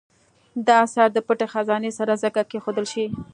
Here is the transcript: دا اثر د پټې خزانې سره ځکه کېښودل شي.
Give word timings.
دا 0.67 0.75
اثر 0.85 1.07
د 1.13 1.17
پټې 1.27 1.47
خزانې 1.53 1.91
سره 1.99 2.13
ځکه 2.23 2.41
کېښودل 2.49 2.85
شي. 2.93 3.05